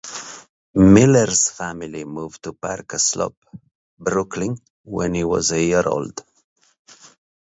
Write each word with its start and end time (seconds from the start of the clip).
Miller's 0.73 1.51
family 1.51 2.05
moved 2.05 2.41
to 2.41 2.53
Park 2.53 2.93
Slope, 2.93 3.37
Brooklyn 3.99 4.57
when 4.83 5.13
he 5.13 5.23
was 5.23 5.51
a 5.51 5.63
year 5.63 5.83
old. 5.87 6.23